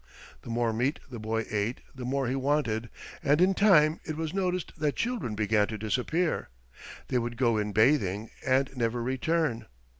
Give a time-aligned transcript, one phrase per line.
[0.41, 2.89] The more meat the boy ate the more he wanted,
[3.21, 6.49] and in time it was noticed that children began to disappear.
[7.09, 9.67] They would go in bathing and never return.